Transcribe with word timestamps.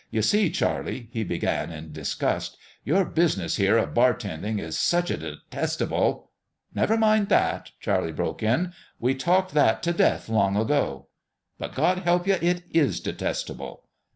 "You 0.09 0.23
see, 0.23 0.49
Charlie," 0.49 1.09
he 1.11 1.23
began, 1.23 1.71
in 1.71 1.91
disgust," 1.91 2.57
your 2.83 3.05
business 3.05 3.57
here 3.57 3.77
of 3.77 3.93
bartending 3.93 4.57
is 4.59 4.75
such 4.75 5.11
a 5.11 5.17
detestable 5.17 6.31
""Never 6.73 6.97
mind 6.97 7.29
that," 7.29 7.69
Charlie 7.79 8.11
broke 8.11 8.41
in;" 8.41 8.73
we 8.99 9.13
talked 9.13 9.53
that 9.53 9.83
t' 9.83 9.91
death 9.91 10.27
long 10.27 10.57
ago."" 10.57 11.05
But 11.59 11.75
God 11.75 11.99
help 11.99 12.25
you, 12.25 12.37
it 12.41 12.63
is 12.71 12.99
detestable 12.99 13.85